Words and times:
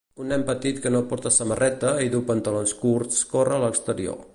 Un 0.23 0.29
nen 0.33 0.45
petit 0.45 0.79
que 0.85 0.91
no 0.95 1.01
porta 1.11 1.33
samarreta 1.35 1.93
i 2.07 2.11
du 2.17 2.25
pantalons 2.33 2.77
curts 2.83 3.23
corre 3.37 3.59
a 3.61 3.65
l'exterior. 3.67 4.23